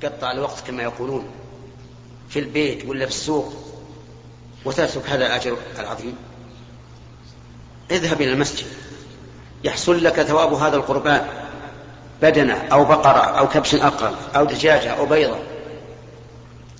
[0.00, 1.30] تقطع الوقت كما يقولون
[2.28, 3.52] في البيت ولا في السوق
[4.64, 6.16] وتترك هذا الأجر العظيم.
[7.90, 8.66] اذهب إلى المسجد.
[9.64, 11.28] يحصل لك ثواب هذا القربان
[12.22, 15.38] بدنة أو بقرة أو كبش أقرب أو دجاجة أو بيضة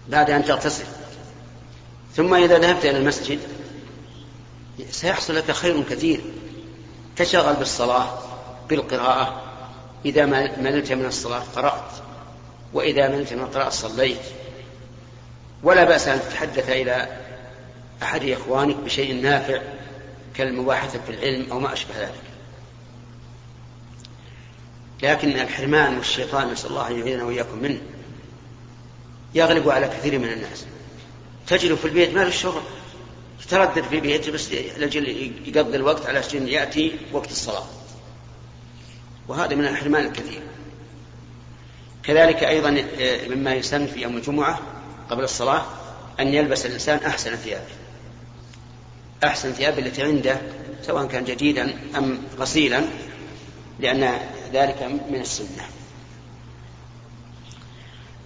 [0.08, 0.84] بعد أن تغتسل.
[2.16, 3.38] ثم إذا ذهبت إلى المسجد
[4.90, 6.20] سيحصل لك خير كثير.
[7.16, 8.18] تشغل بالصلاة
[8.68, 9.42] بالقراءة.
[10.04, 10.26] إذا
[10.56, 11.90] مللت من الصلاة قرأت.
[12.72, 14.20] وإذا مللت من القراءة صليت.
[15.62, 17.20] ولا بأس أن تتحدث إلى
[18.02, 19.62] أحد إخوانك بشيء نافع
[20.34, 22.22] كالمباحثة في العلم أو ما أشبه ذلك.
[25.02, 27.80] لكن الحرمان والشيطان نسأل الله أن يعيذنا وإياكم منه
[29.34, 30.66] يغلب على كثير من الناس.
[31.46, 32.62] تجد في البيت ما له الشغل
[33.42, 35.08] يتردد في بيته بس لجل
[35.46, 37.66] يقضي الوقت على أن يأتي وقت الصلاة.
[39.28, 40.42] وهذا من الحرمان الكثير.
[42.02, 44.60] كذلك أيضا آه، مما يسن في يوم الجمعة
[45.10, 45.62] قبل الصلاة
[46.20, 47.80] أن يلبس الإنسان أحسن ثيابه
[49.24, 50.40] أحسن ثيابه التي عنده
[50.82, 52.84] سواء كان جديدا أم غسيلا
[53.80, 54.18] لأن
[54.52, 55.64] ذلك من السنة.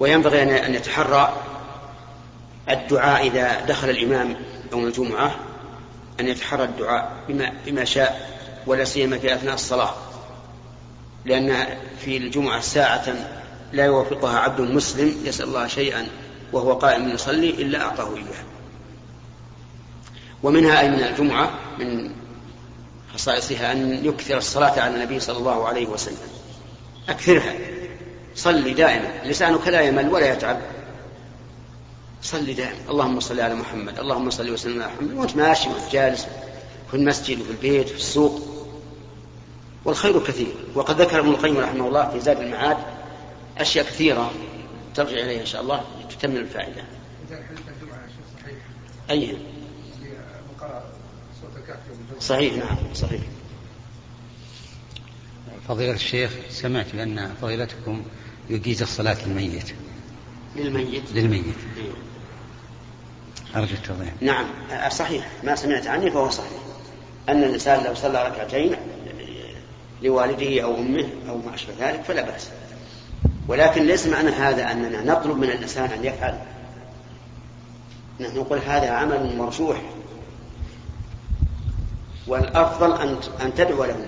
[0.00, 1.42] وينبغي أن يتحرى
[2.70, 4.36] الدعاء إذا دخل الإمام
[4.72, 5.36] يوم الجمعة
[6.20, 8.30] أن يتحرى الدعاء بما, بما شاء
[8.66, 9.94] ولا سيما في أثناء الصلاة.
[11.24, 11.66] لأن
[12.04, 13.14] في الجمعة ساعة
[13.74, 16.06] لا يوافقها عبد مسلم يسأل الله شيئا
[16.52, 18.44] وهو قائم يصلي إلا أعطاه إياه.
[20.42, 22.10] ومنها أي من الجمعة من
[23.14, 26.16] خصائصها أن يكثر الصلاة على النبي صلى الله عليه وسلم.
[27.08, 27.54] أكثرها.
[28.36, 29.10] صلي دائما.
[29.24, 30.60] لسانك لا يمل ولا يتعب.
[32.22, 32.90] صلي دائما.
[32.90, 33.98] اللهم صل على محمد.
[33.98, 35.14] اللهم صل وسلم على محمد.
[35.14, 36.26] وأنت ماشي وأنت جالس
[36.90, 38.40] في المسجد وفي البيت في السوق.
[39.84, 40.54] والخير كثير.
[40.74, 42.76] وقد ذكر ابن القيم رحمه الله في زاد المعاد
[43.58, 44.32] أشياء كثيرة
[44.94, 46.84] ترجع إليها إن شاء الله تتمم الفائدة.
[49.10, 49.36] أي.
[52.20, 53.20] صحيح نعم صحيح.
[55.68, 58.02] فضيلة الشيخ سمعت بأن فضيلتكم
[58.50, 59.74] يجيز الصلاة للميت.
[60.56, 61.44] للميت؟ للميت.
[61.76, 61.92] إيه.
[63.56, 64.12] أرجو التوضيح.
[64.20, 64.46] نعم
[64.88, 66.60] صحيح ما سمعت عنه فهو صحيح.
[67.28, 68.76] أن الإنسان لو صلى ركعتين
[70.02, 72.50] لوالده أو أمه أو ما أشبه ذلك فلا بأس.
[73.48, 76.38] ولكن ليس معنى هذا أننا نطلب من الإنسان أن يفعل.
[78.20, 79.76] نحن نقول هذا عمل مرشوح
[82.26, 84.06] والأفضل أن أن تدعو لهما.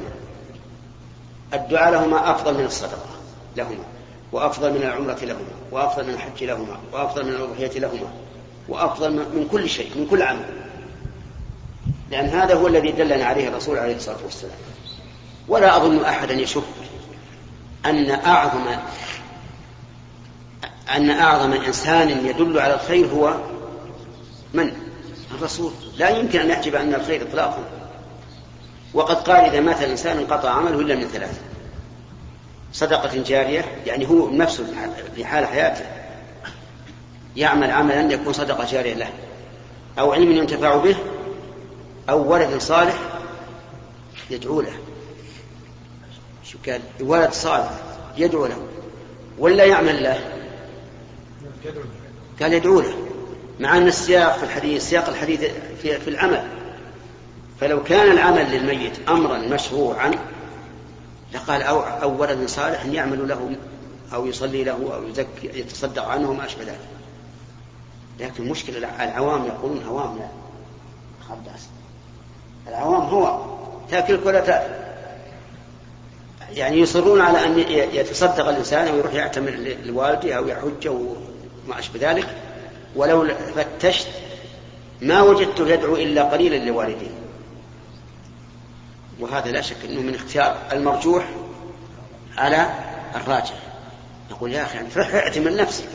[1.55, 3.09] الدعاء لهما أفضل من الصدقة
[3.57, 3.85] لهما
[4.33, 8.11] وأفضل من العمرة لهما وأفضل من الحج لهما وأفضل من الأضحية لهما
[8.69, 10.45] وأفضل من كل شيء من كل عمل.
[12.11, 14.59] لأن هذا هو الذي دلنا عليه الرسول عليه الصلاة والسلام.
[15.49, 16.63] ولا أظن أحدا يشك
[17.87, 18.65] أن أعظم
[20.95, 23.35] أن أعظم إنسان يدل على الخير هو
[24.55, 24.73] من؟
[25.35, 25.73] الرسول.
[25.99, 27.65] لا يمكن أن يحجب عنا الخير إطلاقا.
[28.95, 31.41] وقد قال إذا مات الإنسان انقطع عمله إلا من ثلاث
[32.73, 34.67] صدقة جارية يعني هو نفسه
[35.15, 35.85] في حال حياته.
[37.37, 39.09] يعمل عملا يكون صدقة جارية له.
[39.99, 40.97] أو علم ينتفع به
[42.11, 42.99] أو ولد صالح
[44.31, 44.75] يدعو له.
[46.45, 47.71] شو قال؟ ولد صالح
[48.17, 48.67] يدعو له.
[49.39, 50.36] ولا يعمل له.
[52.41, 52.95] قال يدعو له
[53.61, 55.41] مع أن السياق في الحديث سياق الحديث
[55.83, 56.45] في, في العمل.
[57.61, 60.11] فلو كان العمل للميت أمرا مشروعا
[61.35, 63.57] لقال أو, أو ولد صالح يعمل له
[64.15, 66.79] أو يصلي له أو يزكي يتصدق عنه وما أشبه ذلك.
[68.21, 70.29] لكن المشكلة العوام يقولون عوام لا.
[71.29, 71.69] خباس
[72.69, 73.45] العوام هو
[73.91, 74.87] تاكلك ولا تاكل.
[76.53, 77.59] يعني يصرون على أن
[77.93, 80.89] يتصدق الإنسان أو يروح يعتمر لوالده أو يحج
[81.69, 82.29] ما أشبه ذلك
[82.97, 84.09] ولو فتشت
[85.03, 87.11] ما وجدته يدعو إلا قليلا لوالديه.
[89.21, 91.25] وهذا لا شك أنه من اختيار المرجوح
[92.37, 92.67] على
[93.15, 93.59] الراجح.
[94.31, 95.89] يقول يا أخي يعني اعتمر نفسك.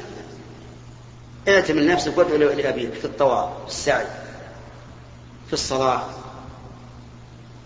[1.48, 4.06] اعتمر نفسك وادعو لأبيك في الطواف في السعي
[5.48, 6.02] في الصلاة.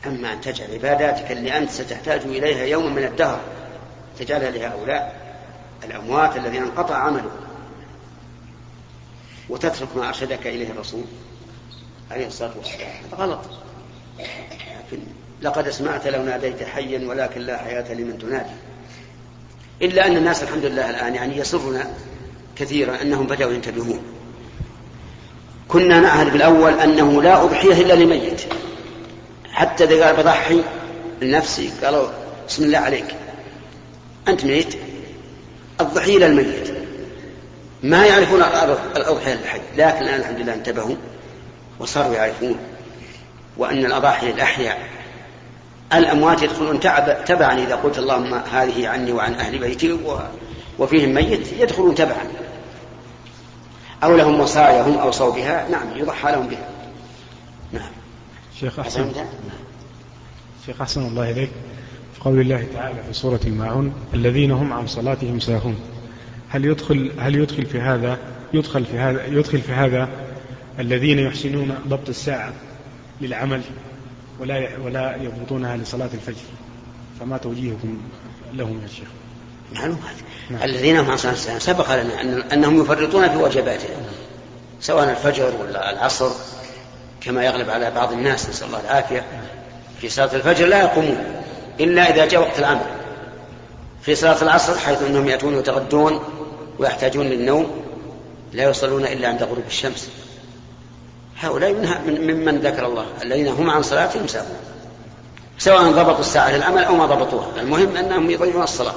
[0.06, 3.40] أما أن تجعل عباداتك اللي أنت ستحتاج إليها يوما من الدهر
[4.20, 5.26] تجعلها لهؤلاء
[5.84, 7.45] الأموات الذين انقطع عملهم.
[9.50, 11.04] وتترك ما أرشدك إليه الرسول
[12.12, 12.90] عليه الصلاة والسلام.
[13.14, 13.40] هذا غلط.
[14.20, 15.04] لكن
[15.42, 18.56] لقد اسمعت لو ناديت حيا ولكن لا حياة لمن تنادي.
[19.82, 21.94] إلا أن الناس الحمد لله الآن يعني يسرنا
[22.56, 24.02] كثيرا أنهم بدأوا ينتبهون.
[25.68, 28.42] كنا نعهد بالأول أنه لا أضحية إلا لميت
[29.52, 30.64] حتى إذا قال بضحي
[31.22, 32.08] لنفسي قالوا
[32.48, 33.16] بسم الله عليك.
[34.28, 34.76] أنت ميت؟
[35.82, 36.75] الضحية للميت
[37.86, 38.42] ما يعرفون
[38.96, 40.96] الأضحية للحج لكن الآن الحمد لله انتبهوا
[41.80, 42.56] وصاروا يعرفون
[43.58, 44.90] وأن الأضاحي للأحياء.
[45.94, 46.80] الأموات يدخلون
[47.26, 49.98] تبعا إذا قلت اللهم هذه عني وعن أهل بيتي
[50.80, 52.28] وفيهم ميت يدخلون تبعا.
[54.04, 56.68] أو لهم وصايا هم أوصوا بها نعم يضحى لهم بها.
[57.72, 57.92] نعم.
[58.60, 59.12] شيخ أحسن.
[60.66, 61.50] شيخ أحسن الله إليك.
[62.14, 65.95] في قول الله تعالى في سورة الماعون الذين هم عن صلاتهم ساهون.
[66.50, 68.18] هل يدخل هل يدخل في هذا
[68.54, 70.10] يدخل في هذا يدخل في هذا
[70.80, 72.54] الذين يحسنون ضبط الساعة
[73.22, 73.62] للعمل
[74.40, 76.46] ولا ولا يضبطونها لصلاة الفجر
[77.20, 77.98] فما توجيهكم
[78.54, 79.08] لهم يا شيخ؟
[79.76, 80.00] معلوم
[80.50, 80.64] نعم.
[80.64, 84.04] الذين هم عن صلاة الساعة سبق لنا أن أنهم يفرطون في واجباتهم
[84.82, 86.32] سواء الفجر ولا العصر
[87.22, 89.26] كما يغلب على بعض الناس نسأل الله العافية
[90.02, 91.18] في صلاة الفجر لا يقومون
[91.80, 92.86] إلا إذا جاء وقت العمل
[94.06, 96.20] في صلاة العصر حيث أنهم يأتون يتغدون
[96.80, 97.68] ويحتاجون للنوم
[98.54, 100.10] لا يصلون إلا عند غروب الشمس.
[101.40, 101.74] هؤلاء
[102.08, 104.58] ممن ذكر الله الذين هم عن صلاتهم ساهون.
[105.58, 107.48] سواء ضبطوا الساعة للعمل أو ما ضبطوها.
[107.62, 108.94] المهم أنهم يضيعون الصلاة.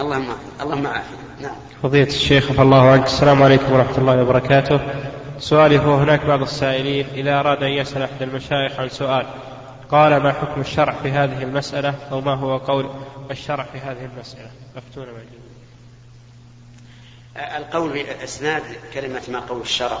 [0.00, 0.26] اللهم
[0.60, 1.16] اللهم عافية.
[1.40, 1.54] نعم.
[1.82, 4.80] فضيلة الشيخ الله عنك السلام عليكم ورحمة الله وبركاته.
[5.38, 9.26] سؤالي هو هناك بعض السائلين إذا أراد أن يسأل أحد المشايخ عن سؤال
[9.90, 12.90] قال ما حكم الشرع في هذه المسألة أو ما هو قول
[13.30, 15.10] الشرع في هذه المسألة؟ أفتونا
[17.36, 18.62] القول بإسناد
[18.94, 19.98] كلمة ما قول الشرع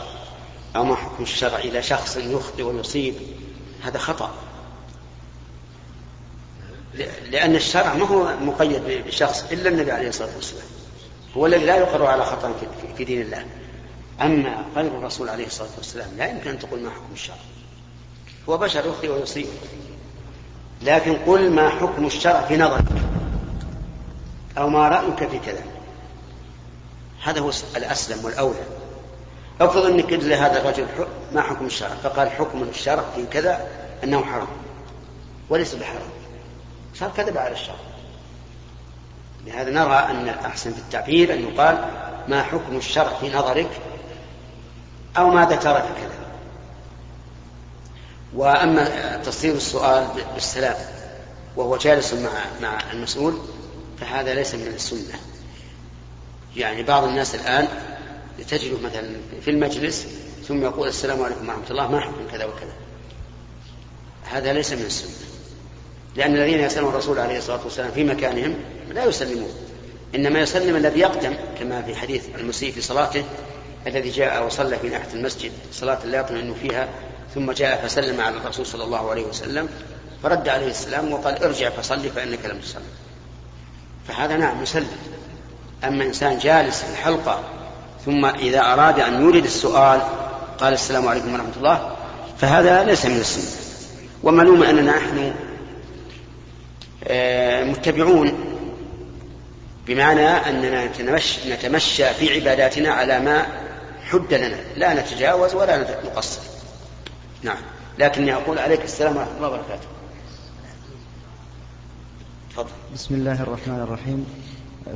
[0.76, 3.14] أو ما حكم الشرع إلى شخص يخطئ ويصيب
[3.82, 4.30] هذا خطأ.
[7.30, 10.66] لأن الشرع ما هو مقيد بشخص إلا النبي عليه الصلاة والسلام
[11.36, 12.52] هو الذي لا يقر على خطأ
[12.96, 13.44] في دين الله.
[14.20, 17.36] أما غير الرسول عليه الصلاة والسلام لا يمكن أن تقول ما حكم الشرع.
[18.48, 19.46] هو بشر يخطئ ويصيب.
[20.82, 22.84] لكن قل ما حكم الشرع في نظرك.
[24.58, 25.62] أو ما رأيك في كذا
[27.22, 28.64] هذا هو الأسلم والأولى.
[29.60, 30.86] افرض أنك قلت لهذا الرجل
[31.32, 31.88] ما حكم الشرع.
[31.88, 33.68] فقال حكم الشرع في كذا
[34.04, 34.48] أنه حرام.
[35.50, 36.10] وليس بحرام.
[36.94, 37.76] صار كذب على الشرع.
[39.46, 41.90] لهذا نرى أن الأحسن في التعبير أن يقال
[42.28, 43.70] ما حكم الشرع في نظرك
[45.18, 46.16] أو ماذا في كذا
[48.34, 50.76] وأما تصدير السؤال بالسلام
[51.56, 52.30] وهو جالس مع
[52.60, 53.38] مع المسؤول
[54.00, 55.20] فهذا ليس من السنة.
[56.56, 57.68] يعني بعض الناس الآن
[58.48, 60.06] تجد مثلا في المجلس
[60.48, 62.72] ثم يقول السلام عليكم ورحمة الله ما حكم كذا وكذا.
[64.24, 65.26] هذا ليس من السنة.
[66.16, 68.54] لأن الذين يسألون الرسول عليه الصلاة والسلام في مكانهم
[68.90, 69.50] لا يسلمون.
[70.14, 73.24] إنما يسلم الذي يقدم كما في حديث المسيء في صلاته
[73.86, 76.88] الذي جاء وصلى في ناحية المسجد صلاة لا يطمئن فيها
[77.34, 79.68] ثم جاء فسلم على الرسول صلى الله عليه وسلم
[80.22, 82.82] فرد عليه السلام وقال ارجع فصلي فإنك لم تصلي.
[84.08, 84.96] فهذا نعم يسلم.
[85.84, 87.40] أما إنسان جالس في الحلقة
[88.06, 90.02] ثم إذا أراد أن يورد السؤال
[90.58, 91.96] قال السلام عليكم ورحمة الله.
[92.38, 93.66] فهذا ليس من السنة.
[94.22, 95.34] ومعلوم أننا نحن
[97.04, 98.56] آه، متبعون
[99.86, 100.90] بمعنى أننا
[101.48, 103.46] نتمشى في عباداتنا على ما
[104.06, 106.40] حد لنا لا نتجاوز ولا نقصر.
[107.42, 107.58] نعم.
[107.98, 109.86] لكني أقول عليك السلام ورحمة الله وبركاته.
[112.50, 112.70] تفضل.
[112.94, 114.26] بسم الله الرحمن الرحيم.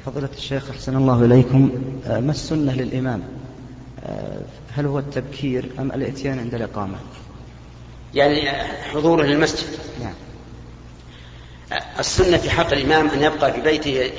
[0.07, 1.71] فضيلة الشيخ أحسن الله إليكم.
[2.07, 3.23] آه، ما السنة للإمام؟
[4.05, 4.41] آه،
[4.77, 6.99] هل هو التبكير أم الإتيان عند الإقامة؟
[8.15, 8.51] يعني
[8.83, 9.79] حضوره للمسجد.
[10.03, 10.15] نعم.
[11.99, 14.11] السنة في حق الإمام أن يبقى في بيته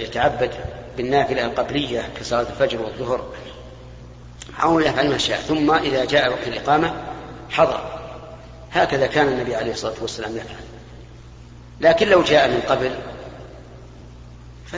[0.00, 0.50] يتعبد.
[0.98, 3.24] بالنافلة القبلية كصلاة الفجر والظهر.
[4.62, 6.94] أو يفعل ما شاء ثم إذا جاء وقت الإقامة
[7.50, 7.80] حضر.
[8.72, 10.64] هكذا كان النبي عليه الصلاة والسلام يفعل.
[11.80, 12.90] لكن لو جاء من قبل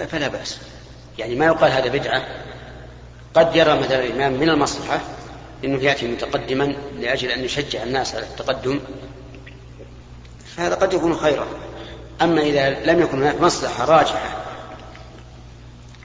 [0.08, 0.58] فلا بأس.
[1.18, 2.22] يعني ما يقال هذا بدعة.
[3.34, 5.00] قد يرى مثلا الإمام من المصلحة
[5.64, 8.80] أنه يأتي متقدما لأجل أن يشجع الناس على التقدم.
[10.56, 11.46] فهذا قد يكون خيرا.
[12.22, 14.49] أما إذا لم يكن هناك مصلحة راجحة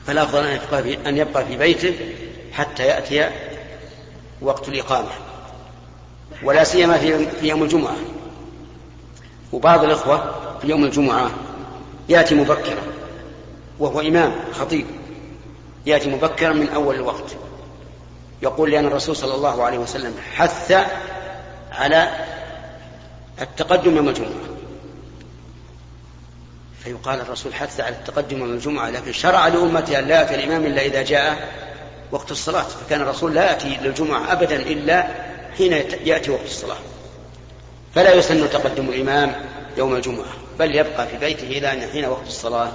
[0.07, 1.95] فالأفضل أن يبقى أن يبقى في بيته
[2.53, 3.29] حتى يأتي
[4.41, 5.09] وقت الإقامة.
[6.43, 7.95] ولا سيما في في يوم الجمعة.
[9.53, 11.31] وبعض الإخوة في يوم الجمعة
[12.09, 12.81] يأتي مبكرا
[13.79, 14.85] وهو إمام خطيب.
[15.85, 17.35] يأتي مبكرا من أول الوقت.
[18.41, 20.71] يقول لأن الرسول صلى الله عليه وسلم حث
[21.71, 22.25] على
[23.41, 24.54] التقدم يوم الجمعة.
[26.85, 30.81] فيقال الرسول حث على التقدم يوم الجمعة لكن شرع لأمته أن لا يأتي الإمام إلا
[30.81, 31.49] إذا جاء
[32.11, 35.07] وقت الصلاة فكان الرسول لا يأتي للجمعة أبدا إلا
[35.57, 35.73] حين
[36.05, 36.77] يأتي وقت الصلاة.
[37.95, 39.35] فلا يسن تقدم الإمام
[39.77, 40.25] يوم الجمعة
[40.59, 42.71] بل يبقى في بيته إلى أن حين وقت الصلاة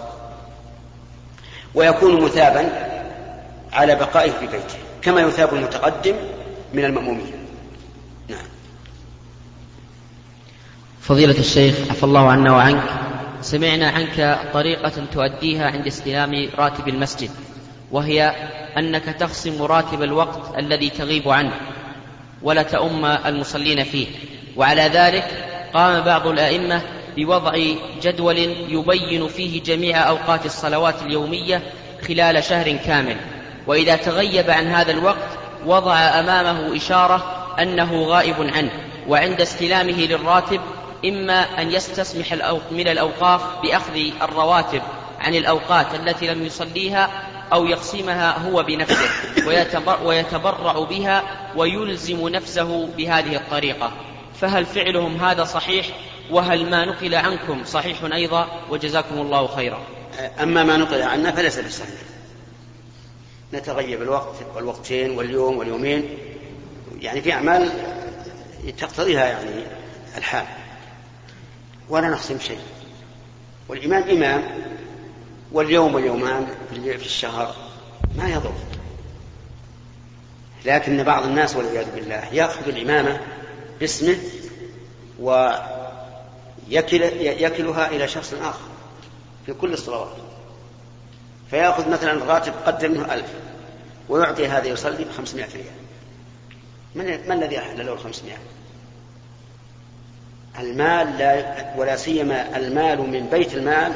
[1.74, 2.68] ويكون مثابا
[3.72, 6.14] على بقائه في بيته كما يثاب المتقدم
[6.72, 7.32] من المأمومين.
[8.28, 8.46] نعم.
[11.00, 13.09] فضيلة الشيخ عفى الله عنا وعنك.
[13.42, 17.30] سمعنا عنك طريقة تؤديها عند استلام راتب المسجد
[17.92, 18.34] وهي
[18.78, 21.52] أنك تخصم راتب الوقت الذي تغيب عنه
[22.42, 24.06] ولا تؤم المصلين فيه.
[24.56, 25.24] وعلى ذلك
[25.74, 26.82] قام بعض الأئمة
[27.16, 27.58] بوضع
[28.02, 31.62] جدول يبين فيه جميع أوقات الصلوات اليومية
[32.08, 33.16] خلال شهر كامل.
[33.66, 35.28] وإذا تغيب عن هذا الوقت
[35.66, 38.70] وضع أمامه إشارة أنه غائب عنه
[39.08, 40.60] وعند استلامه للراتب
[41.04, 42.32] إما أن يستسمح
[42.70, 44.82] من الأوقاف بأخذ الرواتب
[45.20, 47.10] عن الأوقات التي لم يصليها
[47.52, 49.10] أو يقسمها هو بنفسه
[50.04, 51.22] ويتبرع بها
[51.56, 53.92] ويلزم نفسه بهذه الطريقة.
[54.40, 55.86] فهل فعلهم هذا صحيح؟
[56.30, 59.80] وهل ما نقل عنكم صحيح أيضا؟ وجزاكم الله خيرا.
[60.42, 62.00] أما ما نقل عنا فليس بصحيح
[63.52, 66.18] نتغيب الوقت والوقتين واليوم واليومين.
[67.00, 67.70] يعني في أعمال
[68.78, 69.64] تقتضيها يعني
[70.16, 70.46] الحال.
[71.90, 72.60] ولا نخصم شيء.
[73.68, 74.42] والإمام إمام
[75.52, 77.54] واليوم واليومان في الشهر
[78.16, 78.52] ما يضر.
[80.64, 83.20] لكن بعض الناس والعياذ بالله يأخذ الإمامة
[83.80, 84.16] باسمه
[85.20, 88.68] ويكل يكلها إلى شخص آخر
[89.46, 90.16] في كل الصلوات.
[91.50, 93.28] فيأخذ مثلا الراتب قدر منه ألف
[94.08, 95.80] ويعطي هذا يصلي بخمسمائة ريال.
[96.94, 98.38] من, ما الذي أحل له الخمسمائة؟
[100.58, 103.92] المال لا ولا سيما المال من بيت المال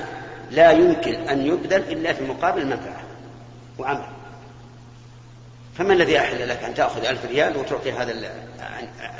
[0.51, 3.03] لا يمكن أن يبذل إلا في مقابل المنفعة
[3.79, 4.07] وعمل.
[5.79, 8.15] فما الذي أحل لك أن تأخذ ألف ريال وتعطي هذا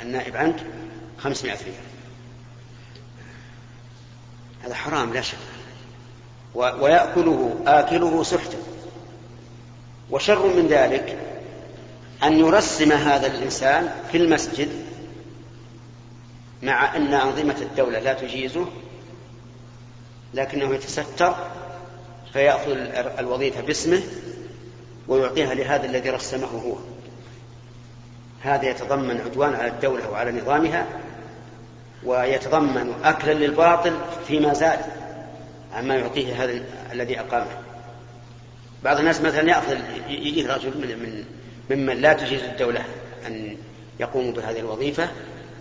[0.01, 0.55] النائب عنك
[1.17, 1.75] خمسمائة ريال؟
[4.63, 5.37] هذا حرام لا شك.
[6.55, 8.57] ويأكله آكله سحتا.
[10.11, 11.17] وشر من ذلك
[12.23, 14.84] أن يرسم هذا الإنسان في المسجد
[16.63, 18.65] مع أن أنظمة الدولة لا تجيزه
[20.33, 21.35] لكنه يتستر
[22.33, 22.71] فيأخذ
[23.19, 24.01] الوظيفة باسمه
[25.07, 26.75] ويعطيها لهذا الذي رسمه هو.
[28.41, 30.87] هذا يتضمن عدوان على الدولة وعلى نظامها
[32.03, 33.97] ويتضمن أكلا للباطل
[34.27, 34.79] فيما زاد
[35.73, 37.57] عما يعطيه هذا الذي أقامه.
[38.83, 39.77] بعض الناس مثلا يأخذ
[40.09, 41.25] يجي رجل من, من
[41.69, 42.85] ممن لا تجيز الدولة
[43.27, 43.57] أن
[43.99, 45.09] يقوم بهذه الوظيفة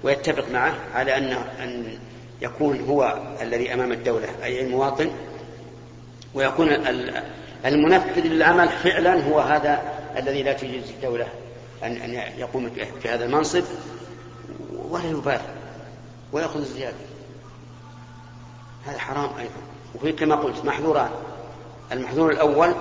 [0.05, 1.33] ويتفق معه على أن
[1.63, 1.99] أن
[2.41, 5.11] يكون هو الذي أمام الدولة أي المواطن.
[6.35, 6.69] ويكون
[7.65, 9.83] المنفذ للعمل فعلا هو هذا
[10.17, 11.27] الذي لا تجيز الدولة
[11.83, 12.71] أن أن يقوم
[13.03, 13.65] في هذا المنصب.
[14.73, 15.55] ولا يبالي.
[16.33, 16.97] ويأخذ الزيادة.
[18.87, 19.61] هذا حرام أيضا.
[19.95, 21.11] وفي كما قلت محظوران
[21.93, 22.75] المحظور الأول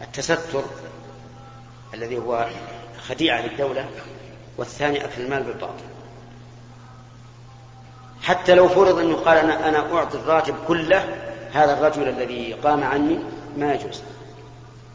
[0.00, 0.64] التستر
[1.94, 2.46] الذي هو
[3.08, 3.88] خديعة للدولة.
[4.58, 5.84] والثاني أكل المال بالباطل.
[8.22, 11.16] حتى لو فرض أنه قال أنا, أنا أعطي الراتب كله
[11.52, 13.18] هذا الرجل الذي قام عني
[13.56, 14.02] ما يجوز.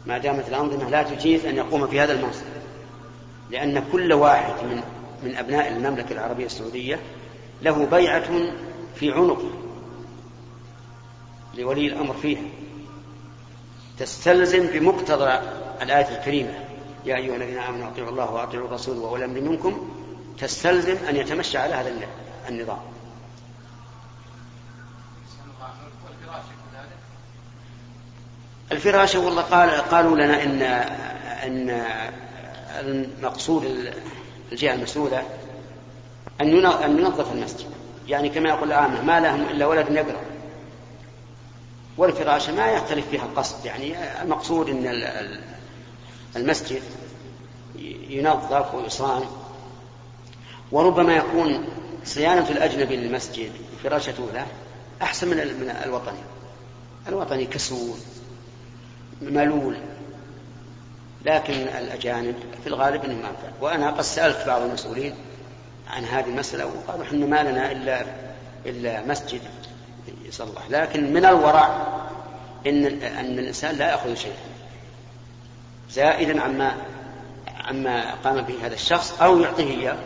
[0.06, 2.44] ما دامت الأنظمة لا تجيز أن يقوم في هذا المنصب.
[3.50, 4.82] لأن كل واحد من
[5.22, 7.00] من أبناء المملكة العربية السعودية
[7.62, 8.52] له بيعة
[8.94, 9.50] في عنقه
[11.54, 12.42] لولي الأمر فيها.
[13.98, 15.38] تستلزم بمقتضى
[15.82, 16.69] الآية الكريمة.
[17.04, 19.88] يا أيها الذين آمنوا أطيعوا الله وأطيعوا الرسول وأولي منكم
[20.38, 21.92] تستلزم أن يتمشى على هذا
[22.48, 22.78] النظام.
[28.72, 30.62] الفراشة والله قال قالوا لنا إن
[31.42, 31.84] أن
[32.80, 33.92] المقصود
[34.52, 35.22] الجهة المسؤولة
[36.40, 37.70] أن أن ينظف المسجد.
[38.08, 40.20] يعني كما يقول العامة ما لهم إلا ولد يقرأ.
[41.96, 43.64] والفراشة ما يختلف فيها القصد.
[43.66, 44.86] يعني المقصود أن
[46.36, 46.82] المسجد
[48.08, 49.22] ينظف ويصان
[50.72, 51.64] وربما يكون
[52.04, 53.52] صيانة الأجنبي للمسجد
[53.84, 54.46] فراشته له
[55.02, 56.18] أحسن من الوطني.
[57.08, 57.96] الوطني كسول
[59.22, 59.76] ملول.
[61.24, 65.14] لكن الأجانب في الغالب أنهم أنفع وأنا قد سألت بعض المسؤولين
[65.90, 68.04] عن هذه المسألة وقالوا إحنا ما لنا إلا
[68.66, 69.40] إلا مسجد.
[70.24, 71.86] يصلح لكن من الورع
[72.66, 74.59] إن أن الإنسان لا يأخذ شيئا.
[75.90, 76.76] زائدا عما
[77.64, 79.96] عما قام به هذا الشخص أو يعطيه إياه.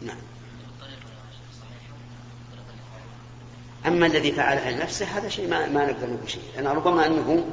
[0.00, 0.16] نعم.
[3.86, 7.44] أما الذي فعلها لنفسه هذا شيء ما, ما نقدر نقول شيء لأن ربما أنه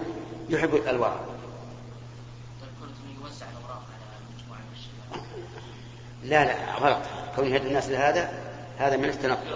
[0.50, 1.20] يحب الورع
[6.24, 7.02] لا لا غلط.
[7.36, 8.32] كونه يدعو الناس لهذا
[8.78, 9.48] هذا من التنقل.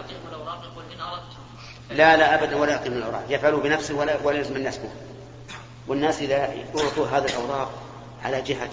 [1.90, 3.26] لا لا ابدا ولا يقيم الأوراق.
[3.30, 4.90] يفعله بنفسه ولا ولا يلزم الناس به.
[5.88, 7.72] والناس إذا اعطوا هذه الأوراق
[8.24, 8.70] على جهة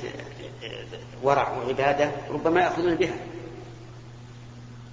[1.23, 3.17] ورع وعبادة ربما يأخذون بها.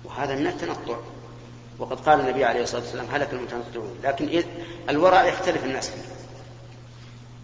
[0.06, 0.98] وهذا من التنطع.
[1.80, 4.00] وقد قال النبي عليه الصلاة والسلام هلك المتنطعون.
[4.04, 4.44] لكن
[4.90, 5.90] الورع يختلف الناس.
[5.90, 6.02] فيه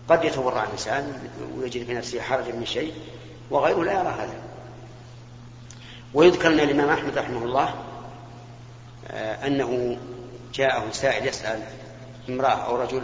[0.10, 2.94] قد يتورع الإنسان ويجد في نفسه حرجا من شيء
[3.52, 4.34] وغيره لا يرى هذا.
[6.14, 7.76] ويذكر ان الإمام أحمد رحمه الله
[9.12, 9.98] آه، أنه
[10.54, 11.64] جاءه سائل يسأل
[12.30, 13.02] امرأة أو رجل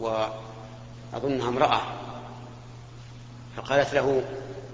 [0.00, 1.80] وأظنها امرأة
[3.56, 4.22] فقالت له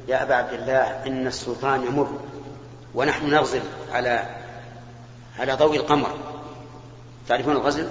[0.08, 2.20] يا أبا عبد الله إن السلطان يمر
[2.94, 3.62] ونحن نغزل
[3.92, 4.36] على
[5.38, 6.16] على ضوء القمر
[7.28, 7.88] تعرفون الغزل؟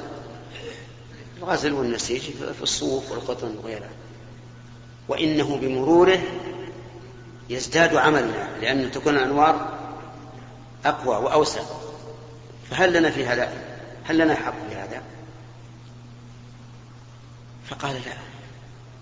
[1.38, 3.90] الغزل والنسيج في الصوف والقطن وغيرها
[5.08, 6.20] وإنه بمروره
[7.50, 9.70] يزداد عملنا لأن تكون الأنوار
[10.86, 11.62] أقوى وأوسع
[12.72, 13.54] فهل لنا في هذا
[14.04, 15.02] هل لنا حق في هذا؟
[17.72, 18.14] فقال لا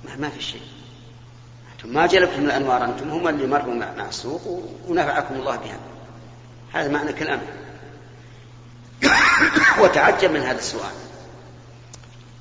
[0.06, 0.62] ما, ما في شيء.
[1.74, 5.80] أنتم ما جلبتم الأنوار أنتم هم اللي مروا مع السوق ونفعكم الله بها.
[6.74, 7.48] هذا معنى كلامه.
[9.82, 10.94] وتعجب من هذا السؤال.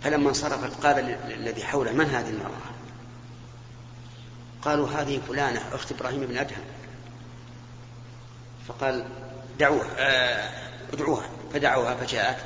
[0.02, 0.98] فلما انصرفت قال
[1.30, 2.68] الذي حوله من هذه المرأة؟
[4.62, 6.64] قالوا هذه فلانة أخت إبراهيم بن أدهم.
[8.68, 9.04] فقال
[9.58, 10.50] دعوها آه،
[10.92, 11.26] ادعوها.
[11.52, 12.38] فدعوها فجاءت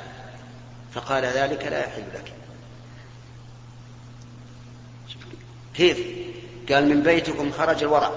[0.93, 2.42] فقال ذلك لا يحل لك.
[5.73, 5.97] كيف؟
[6.71, 8.11] قال من بيتكم خرج الورع.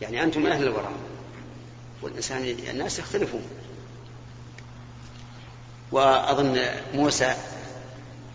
[0.00, 0.90] يعني أنتم أهل الورع.
[2.02, 3.42] والإنسان الناس يختلفون.
[5.92, 6.60] وأظن
[6.94, 7.34] موسى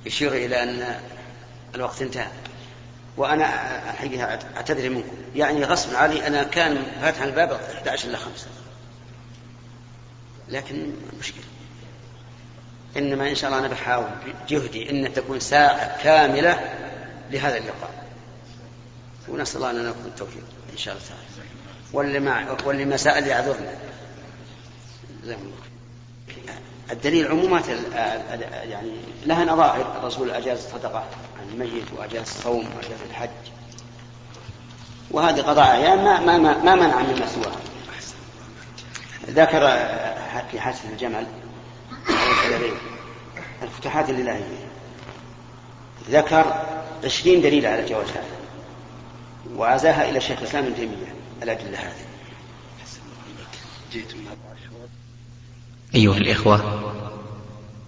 [0.06, 1.00] يشير إلى أن
[1.76, 2.28] الوقت انتهى.
[3.18, 3.48] وأنا
[3.92, 5.18] حقيقة أعتذر منكم.
[5.36, 8.48] يعني غصب علي أنا كان فاتح الباب 11 إلى 5
[10.50, 11.44] لكن مشكلة.
[12.98, 16.83] إنما إن شاء الله أنا بحاول بجهدي أن تكون ساعة كاملة
[17.34, 18.04] لهذا اللقاء.
[19.30, 21.50] ونسأل الله أن نكون التوفيق إن شاء الله تعالى.
[21.94, 23.76] واللي ما واللي ما سأل يعذرنا
[26.92, 27.68] الدليل عمومات
[28.64, 28.92] يعني
[29.26, 30.00] لها نظائر.
[30.00, 31.06] الرسول أجاز الصدقة
[31.40, 33.30] عن الميت وأجاز الصوم وأجاز الحج.
[35.12, 37.60] وهذه قضاء أعيان ما ما ما, ما منع مما سواها.
[39.28, 39.60] ذكر
[40.52, 41.26] في حسن الجمل
[43.62, 44.68] الفتوحات الإلهية.
[46.10, 46.66] ذكر
[47.04, 48.44] عشرين دليل على جواز هذا
[49.56, 51.16] وعزاها إلى شيخ الإسلام ابن تيمية.
[51.44, 52.06] الأدلة هذه.
[55.96, 56.94] أيها الإخوة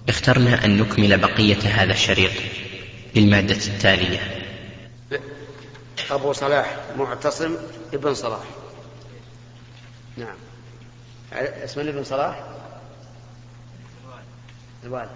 [0.10, 2.32] اخترنا أن نكمل بقية هذا الشريط
[3.16, 4.46] بالمادة التالية.
[6.12, 7.56] أبو صلاح معتصم
[7.94, 8.44] ابن صلاح.
[10.18, 10.36] نعم.
[11.34, 12.44] اسم ابن صلاح؟
[14.84, 15.10] الوالد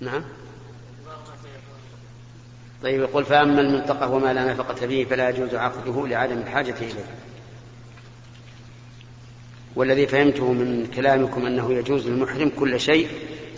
[0.00, 0.24] نعم.
[2.82, 7.04] طيب يقول فأما المنطقة وما لا نفقة به فلا يجوز عقده لعدم الحاجة إليه.
[9.76, 13.08] والذي فهمته من كلامكم أنه يجوز للمحرم كل شيء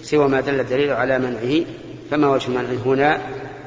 [0.02, 1.64] سوى ما دل الدليل على منعه
[2.10, 3.20] فما وجه منعه هنا؟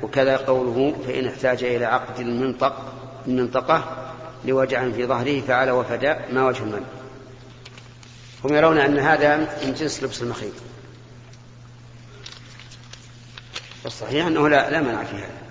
[0.03, 2.93] وكذا قوله فإن احتاج إلى عقد المنطق
[3.27, 4.09] المنطقة
[4.45, 6.87] لوجع في ظهره فعل وفداء ما وجه المنع.
[8.45, 10.53] هم يرون أن هذا من جنس لبس المخيط.
[13.83, 15.42] والصحيح أنه لا, لا منع في هذا.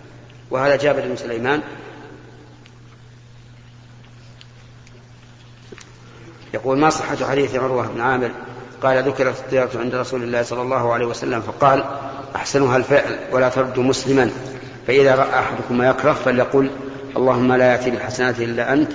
[0.53, 1.61] وهذا جابر بن سليمان.
[6.55, 8.31] يقول ما صحة حديث عروة بن عامر؟
[8.83, 11.41] قال ذكرت الطيرة عند رسول الله صلى الله عليه وسلم.
[11.41, 11.85] فقال
[12.37, 14.31] أحسنها الفعل ولا ترد مسلما.
[14.87, 16.71] فإذا رأى أحدكم ما يكره فليقل
[17.17, 18.93] اللهم لا يأتي بالحسنات إلا أنت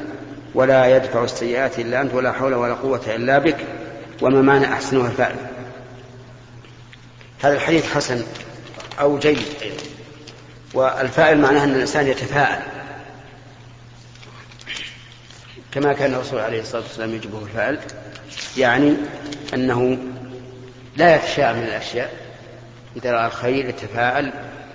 [0.55, 3.57] ولا يدفع السيئات إلا أنت ولا حول ولا قوة إلا بك
[4.21, 5.35] وما معنى أحسنها الفعل؟
[7.41, 8.23] هذا الحديث حسن
[8.99, 9.37] أو جيد.
[10.73, 12.61] والفاعل معناه أن الإنسان يتفاعل
[15.71, 17.79] كما كان الرسول عليه الصلاة والسلام يجبه الفعل
[18.57, 18.93] يعني
[19.53, 19.97] أنه
[20.97, 22.13] لا يتشاء من الأشياء.
[22.95, 24.33] إذا رأى الخير يتفاعل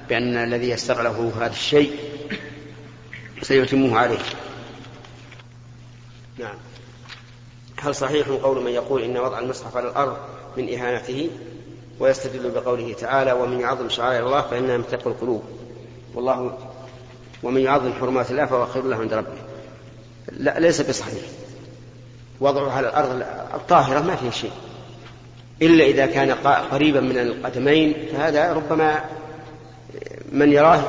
[0.09, 1.93] بأن الذي يستر له هذا الشيء
[3.43, 4.19] سيتمه عليه.
[6.39, 6.55] نعم.
[7.81, 10.17] هل صحيح قول من يقول إن وضع المصحف على الأرض
[10.57, 11.31] من إهانته
[12.01, 15.43] ويستدل بقوله تعالى ومن يعظم شعائر الله فإنها من تقوى القلوب؟
[16.15, 16.59] والله
[17.43, 19.39] ومن يعظم حرمات الله فهو خير له عند ربه.
[20.33, 21.23] لا ليس بصحيح.
[22.41, 23.23] وضعه على الأرض
[23.55, 24.53] الطاهرة ما فيه شيء.
[25.63, 26.31] إلا إذا كان
[26.73, 29.05] قريبا من القدمين فهذا ربما
[30.33, 30.83] من يراه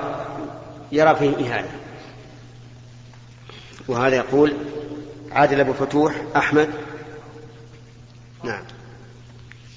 [0.91, 1.71] يرى فيه إهانة.
[3.87, 4.53] وهذا يقول
[5.31, 6.69] عادل أبو فتوح أحمد.
[8.43, 8.63] نعم.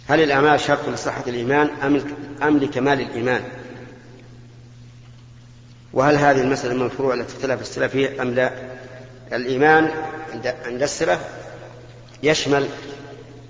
[0.08, 2.00] هل الأعمال شرط لصحة الإيمان أم
[2.42, 3.42] أم لكمال الإيمان؟
[5.96, 8.50] وهل هذه المسألة من الفروع التي اختلف السلف فيها أم لا؟
[9.32, 9.90] الإيمان
[10.66, 11.20] عند السلف
[12.22, 12.66] يشمل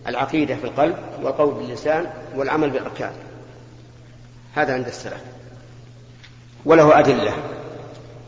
[0.07, 2.07] العقيدة في القلب والقول باللسان
[2.37, 3.11] والعمل بالأركان.
[4.55, 5.21] هذا عند السلف.
[6.65, 7.33] وله أدلة.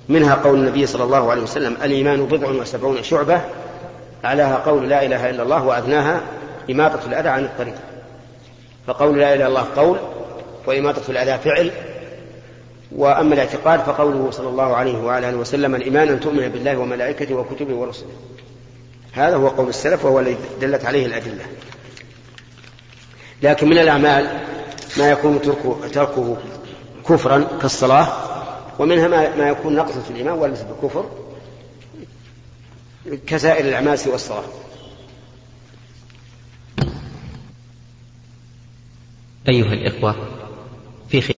[0.09, 3.41] منها قول النبي صلى الله عليه وسلم الإيمان بضع وسبعون شعبة.
[4.25, 6.21] أعلاها قول لا إله إلا الله وأدناها
[6.71, 7.75] إماطة الأذى عن الطريق.
[8.87, 9.99] فقول لا إله إلا الله قول
[10.67, 11.73] وإماطة الأذى فعل
[12.93, 17.75] وأما الاعتقاد فقوله صلى الله عليه وعلى آله وسلم الإيمان أن تؤمن بالله وملائكته وكتبه
[17.75, 18.13] ورسله.
[19.13, 21.45] هذا هو قول السلف وهو الذي دلت عليه الأدلة.
[23.43, 24.41] لكن من الأعمال
[24.99, 25.41] ما يكون
[25.93, 26.37] تركه,
[27.09, 28.13] كفرا كالصلاة
[28.79, 31.11] ومنها ما يكون نقصا في الإيمان وليس بكفر
[33.27, 34.45] كسائر الأعمال سوى الصلاة.
[39.49, 40.17] أيها الإخوة
[41.09, 41.21] في